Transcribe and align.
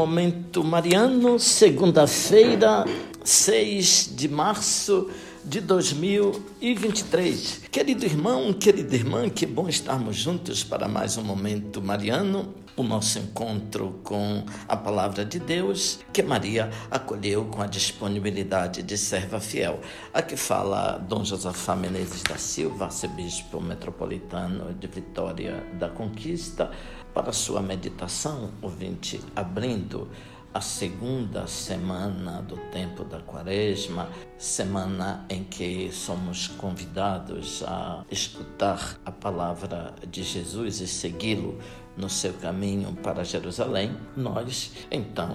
Momento 0.00 0.64
Mariano, 0.64 1.38
segunda-feira, 1.38 2.86
6 3.22 4.14
de 4.16 4.30
março 4.30 5.10
de 5.44 5.60
2023. 5.60 7.64
Querido 7.70 8.06
irmão, 8.06 8.50
querida 8.50 8.96
irmã, 8.96 9.28
que 9.28 9.44
bom 9.44 9.68
estarmos 9.68 10.16
juntos 10.16 10.64
para 10.64 10.88
mais 10.88 11.18
um 11.18 11.22
Momento 11.22 11.82
Mariano, 11.82 12.54
o 12.76 12.82
nosso 12.82 13.18
encontro 13.18 14.00
com 14.02 14.42
a 14.66 14.74
palavra 14.74 15.22
de 15.22 15.38
Deus, 15.38 15.98
que 16.14 16.22
Maria 16.22 16.70
acolheu 16.90 17.44
com 17.44 17.60
a 17.60 17.66
disponibilidade 17.66 18.82
de 18.82 18.96
serva 18.96 19.38
fiel. 19.38 19.80
Aqui 20.14 20.34
fala 20.34 20.96
Dom 20.96 21.24
Josafá 21.24 21.76
Menezes 21.76 22.22
da 22.22 22.38
Silva, 22.38 22.86
arcebispo 22.86 23.60
metropolitano 23.60 24.72
de 24.72 24.86
Vitória 24.86 25.62
da 25.78 25.90
Conquista, 25.90 26.70
para 27.14 27.32
sua 27.32 27.60
meditação, 27.60 28.50
ouvinte, 28.62 29.20
abrindo 29.34 30.08
a 30.52 30.60
segunda 30.60 31.46
semana 31.46 32.42
do 32.42 32.56
tempo 32.72 33.04
da 33.04 33.20
Quaresma, 33.20 34.08
semana 34.36 35.24
em 35.28 35.44
que 35.44 35.90
somos 35.92 36.48
convidados 36.48 37.62
a 37.64 38.04
escutar 38.10 38.98
a 39.04 39.12
palavra 39.12 39.94
de 40.08 40.24
Jesus 40.24 40.80
e 40.80 40.88
segui-lo 40.88 41.58
no 41.96 42.08
seu 42.08 42.32
caminho 42.32 42.92
para 42.94 43.24
Jerusalém, 43.24 43.96
nós 44.16 44.72
então 44.90 45.30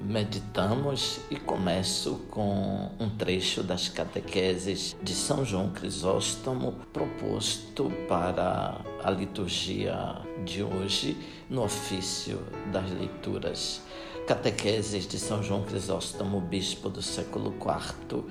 meditamos 0.00 1.20
e 1.30 1.36
começo 1.36 2.26
com 2.30 2.90
um 2.98 3.08
trecho 3.10 3.62
das 3.62 3.88
catequeses 3.88 4.96
de 5.02 5.14
São 5.14 5.44
João 5.44 5.70
Crisóstomo 5.70 6.72
proposto 6.92 7.92
para 8.08 8.80
a 9.04 9.10
liturgia 9.10 10.16
de 10.44 10.62
hoje 10.62 11.16
no 11.48 11.64
ofício 11.64 12.40
das 12.72 12.90
leituras. 12.90 13.82
Catequeses 14.26 15.06
de 15.06 15.18
São 15.18 15.42
João 15.42 15.64
Crisóstomo, 15.64 16.40
bispo 16.40 16.88
do 16.88 17.02
século 17.02 17.54
IV, 17.54 18.24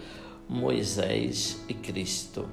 Moisés 0.47 1.59
e 1.67 1.73
Cristo. 1.73 2.47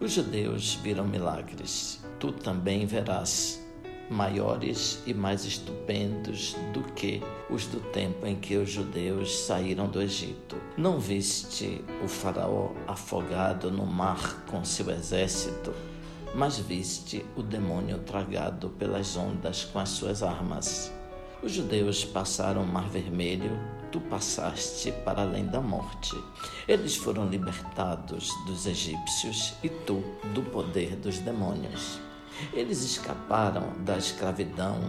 Os 0.00 0.12
judeus 0.12 0.74
viram 0.74 1.04
milagres, 1.04 2.00
tu 2.18 2.32
também 2.32 2.86
verás 2.86 3.64
maiores 4.10 5.02
e 5.06 5.12
mais 5.12 5.44
estupendos 5.44 6.56
do 6.72 6.82
que 6.94 7.22
os 7.50 7.66
do 7.66 7.80
tempo 7.92 8.26
em 8.26 8.36
que 8.36 8.56
os 8.56 8.70
judeus 8.70 9.38
saíram 9.40 9.86
do 9.86 10.00
Egito. 10.00 10.56
Não 10.76 10.98
viste 10.98 11.84
o 12.02 12.08
Faraó 12.08 12.70
afogado 12.86 13.70
no 13.70 13.86
mar 13.86 14.44
com 14.46 14.64
seu 14.64 14.90
exército, 14.90 15.72
mas 16.34 16.58
viste 16.58 17.24
o 17.36 17.42
demônio 17.42 17.98
tragado 17.98 18.70
pelas 18.70 19.16
ondas 19.16 19.64
com 19.64 19.78
as 19.78 19.90
suas 19.90 20.22
armas. 20.22 20.92
Os 21.40 21.52
judeus 21.52 22.04
passaram 22.04 22.64
o 22.64 22.66
Mar 22.66 22.88
Vermelho, 22.88 23.56
tu 23.92 24.00
passaste 24.00 24.90
para 25.04 25.22
além 25.22 25.46
da 25.46 25.60
morte. 25.60 26.16
Eles 26.66 26.96
foram 26.96 27.28
libertados 27.28 28.32
dos 28.44 28.66
egípcios 28.66 29.54
e 29.62 29.68
tu 29.68 30.02
do 30.34 30.42
poder 30.42 30.96
dos 30.96 31.18
demônios. 31.20 32.00
Eles 32.52 32.82
escaparam 32.82 33.72
da 33.84 33.96
escravidão 33.96 34.80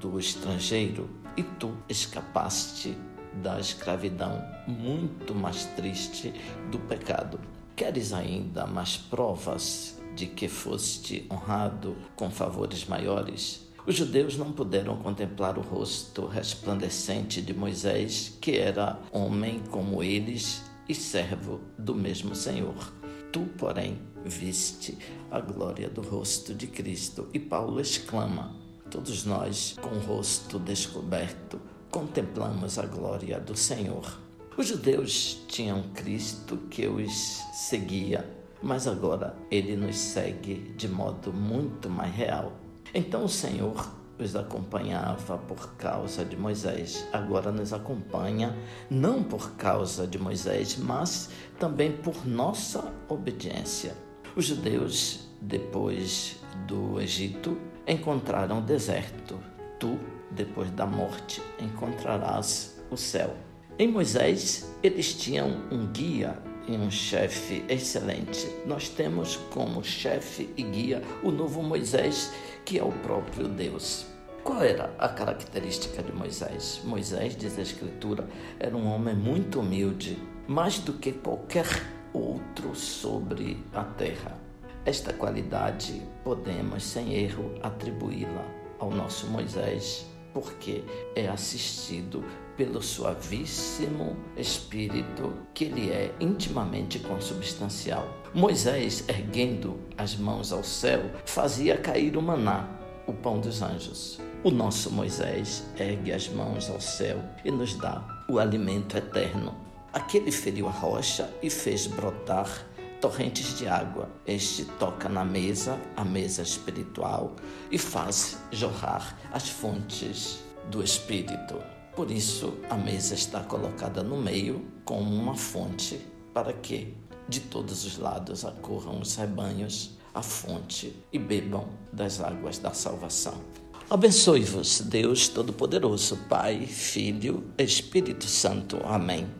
do 0.00 0.18
estrangeiro 0.18 1.10
e 1.36 1.42
tu 1.42 1.76
escapaste 1.86 2.96
da 3.34 3.60
escravidão 3.60 4.42
muito 4.66 5.34
mais 5.34 5.66
triste 5.66 6.32
do 6.70 6.78
pecado. 6.78 7.38
Queres 7.76 8.14
ainda 8.14 8.66
mais 8.66 8.96
provas 8.96 10.00
de 10.16 10.26
que 10.26 10.48
foste 10.48 11.26
honrado 11.30 11.94
com 12.16 12.30
favores 12.30 12.86
maiores? 12.86 13.69
Os 13.86 13.94
judeus 13.94 14.36
não 14.36 14.52
puderam 14.52 14.96
contemplar 14.98 15.56
o 15.58 15.62
rosto 15.62 16.26
resplandecente 16.26 17.40
de 17.40 17.54
Moisés, 17.54 18.36
que 18.40 18.58
era 18.58 19.00
homem 19.10 19.60
como 19.70 20.02
eles 20.02 20.62
e 20.88 20.94
servo 20.94 21.60
do 21.78 21.94
mesmo 21.94 22.34
Senhor. 22.34 22.92
Tu, 23.32 23.40
porém, 23.56 23.98
viste 24.24 24.98
a 25.30 25.40
glória 25.40 25.88
do 25.88 26.02
rosto 26.02 26.54
de 26.54 26.66
Cristo. 26.66 27.28
E 27.32 27.38
Paulo 27.38 27.80
exclama: 27.80 28.54
Todos 28.90 29.24
nós, 29.24 29.76
com 29.80 29.96
o 29.96 30.00
rosto 30.00 30.58
descoberto, 30.58 31.60
contemplamos 31.90 32.78
a 32.78 32.84
glória 32.84 33.40
do 33.40 33.56
Senhor. 33.56 34.20
Os 34.56 34.66
judeus 34.66 35.42
tinham 35.48 35.84
Cristo 35.94 36.58
que 36.68 36.86
os 36.86 37.40
seguia, 37.54 38.28
mas 38.62 38.86
agora 38.86 39.34
ele 39.50 39.74
nos 39.74 39.96
segue 39.96 40.74
de 40.76 40.86
modo 40.86 41.32
muito 41.32 41.88
mais 41.88 42.14
real. 42.14 42.52
Então 42.94 43.24
o 43.24 43.28
Senhor 43.28 44.00
os 44.18 44.36
acompanhava 44.36 45.38
por 45.38 45.74
causa 45.76 46.24
de 46.24 46.36
Moisés, 46.36 47.08
agora 47.12 47.50
nos 47.50 47.72
acompanha 47.72 48.54
não 48.90 49.22
por 49.22 49.52
causa 49.52 50.06
de 50.06 50.18
Moisés, 50.18 50.76
mas 50.76 51.30
também 51.58 51.92
por 51.92 52.26
nossa 52.26 52.92
obediência. 53.08 53.94
Os 54.36 54.44
judeus, 54.44 55.28
depois 55.40 56.38
do 56.66 57.00
Egito, 57.00 57.56
encontraram 57.86 58.58
o 58.58 58.62
deserto. 58.62 59.38
Tu, 59.78 59.98
depois 60.30 60.70
da 60.70 60.86
morte, 60.86 61.42
encontrarás 61.58 62.80
o 62.90 62.96
céu. 62.96 63.34
Em 63.78 63.88
Moisés, 63.88 64.76
eles 64.82 65.14
tinham 65.14 65.62
um 65.70 65.86
guia 65.86 66.38
e 66.66 66.72
um 66.72 66.90
chefe 66.90 67.64
excelente. 67.68 68.48
Nós 68.66 68.88
temos 68.88 69.36
como 69.50 69.82
chefe 69.82 70.48
e 70.56 70.62
guia 70.62 71.02
o 71.22 71.30
novo 71.30 71.62
Moisés, 71.62 72.32
que 72.64 72.78
é 72.78 72.84
o 72.84 72.92
próprio 72.92 73.48
Deus. 73.48 74.06
Qual 74.42 74.62
era 74.62 74.94
a 74.98 75.08
característica 75.08 76.02
de 76.02 76.12
Moisés? 76.12 76.80
Moisés, 76.84 77.36
diz 77.36 77.58
a 77.58 77.62
Escritura, 77.62 78.26
era 78.58 78.76
um 78.76 78.86
homem 78.86 79.14
muito 79.14 79.60
humilde, 79.60 80.18
mais 80.48 80.78
do 80.78 80.94
que 80.94 81.12
qualquer 81.12 81.66
outro 82.12 82.74
sobre 82.74 83.62
a 83.74 83.84
terra. 83.84 84.38
Esta 84.84 85.12
qualidade 85.12 86.02
podemos, 86.24 86.82
sem 86.84 87.14
erro, 87.14 87.54
atribuí-la 87.62 88.44
ao 88.78 88.90
nosso 88.90 89.26
Moisés, 89.26 90.06
porque 90.32 90.84
é 91.14 91.28
assistido 91.28 92.24
pelo 92.56 92.82
suavíssimo 92.82 94.16
Espírito, 94.36 95.32
que 95.54 95.64
lhe 95.64 95.90
é 95.90 96.14
intimamente 96.20 96.98
consubstancial. 96.98 98.06
Moisés, 98.34 99.04
erguendo 99.08 99.80
as 99.96 100.14
mãos 100.16 100.52
ao 100.52 100.62
céu, 100.62 101.02
fazia 101.24 101.76
cair 101.76 102.16
o 102.16 102.22
maná, 102.22 102.68
o 103.06 103.12
pão 103.12 103.40
dos 103.40 103.62
anjos. 103.62 104.20
O 104.44 104.50
nosso 104.50 104.90
Moisés 104.90 105.64
ergue 105.78 106.12
as 106.12 106.28
mãos 106.28 106.70
ao 106.70 106.80
céu 106.80 107.18
e 107.44 107.50
nos 107.50 107.74
dá 107.74 108.24
o 108.28 108.38
alimento 108.38 108.96
eterno. 108.96 109.54
Aquele 109.92 110.30
feriu 110.30 110.68
a 110.68 110.70
rocha 110.70 111.28
e 111.42 111.50
fez 111.50 111.86
brotar 111.86 112.64
torrentes 113.00 113.56
de 113.58 113.66
água. 113.66 114.08
Este 114.26 114.64
toca 114.64 115.08
na 115.08 115.24
mesa, 115.24 115.78
a 115.96 116.04
mesa 116.04 116.42
espiritual, 116.42 117.34
e 117.70 117.78
faz 117.78 118.38
jorrar 118.52 119.18
as 119.32 119.48
fontes 119.48 120.40
do 120.70 120.82
Espírito. 120.82 121.56
Por 121.96 122.10
isso, 122.10 122.54
a 122.68 122.76
mesa 122.76 123.14
está 123.14 123.40
colocada 123.40 124.02
no 124.02 124.16
meio 124.16 124.64
como 124.84 125.14
uma 125.14 125.34
fonte 125.34 126.00
para 126.32 126.52
que 126.52 126.94
de 127.28 127.40
todos 127.40 127.84
os 127.84 127.98
lados 127.98 128.44
acorram 128.44 129.00
os 129.00 129.16
rebanhos 129.16 129.98
à 130.14 130.22
fonte 130.22 130.94
e 131.12 131.18
bebam 131.18 131.68
das 131.92 132.20
águas 132.20 132.58
da 132.58 132.72
salvação. 132.72 133.40
Abençoe-vos, 133.88 134.82
Deus 134.82 135.28
Todo-Poderoso, 135.28 136.16
Pai, 136.28 136.64
Filho, 136.66 137.44
Espírito 137.58 138.26
Santo. 138.26 138.78
Amém. 138.84 139.39